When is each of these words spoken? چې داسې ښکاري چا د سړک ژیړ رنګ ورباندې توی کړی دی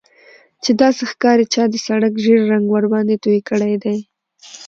چې 0.63 0.71
داسې 0.81 1.03
ښکاري 1.11 1.45
چا 1.53 1.63
د 1.69 1.75
سړک 1.87 2.13
ژیړ 2.23 2.39
رنګ 2.51 2.65
ورباندې 2.69 3.15
توی 3.23 3.39
کړی 3.49 3.73
دی 3.83 3.97